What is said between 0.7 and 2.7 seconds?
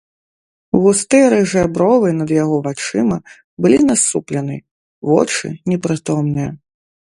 Густыя рыжыя бровы над яго